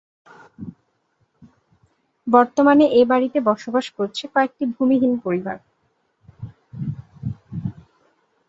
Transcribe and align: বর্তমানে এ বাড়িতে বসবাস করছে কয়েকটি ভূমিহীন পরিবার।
বর্তমানে 2.27 2.85
এ 2.91 3.01
বাড়িতে 3.05 3.37
বসবাস 3.49 3.85
করছে 3.97 4.23
কয়েকটি 4.33 4.63
ভূমিহীন 4.75 5.13
পরিবার। 5.25 5.57